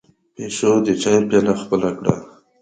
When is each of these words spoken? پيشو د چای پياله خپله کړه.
پيشو 0.35 0.71
د 0.85 0.87
چای 1.01 1.19
پياله 1.29 1.53
خپله 1.61 1.89
کړه. 1.97 2.13